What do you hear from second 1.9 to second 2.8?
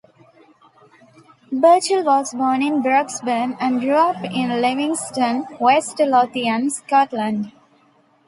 was born